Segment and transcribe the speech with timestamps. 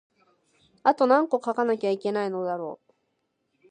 [0.81, 2.93] あとなんこ書かなきゃいけないのだろう